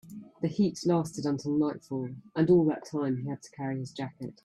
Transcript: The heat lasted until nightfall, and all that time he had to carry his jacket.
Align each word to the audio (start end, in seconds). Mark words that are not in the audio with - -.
The 0.41 0.47
heat 0.47 0.83
lasted 0.83 1.27
until 1.27 1.55
nightfall, 1.59 2.09
and 2.35 2.49
all 2.49 2.65
that 2.65 2.87
time 2.87 3.17
he 3.17 3.29
had 3.29 3.43
to 3.43 3.51
carry 3.51 3.77
his 3.77 3.91
jacket. 3.91 4.33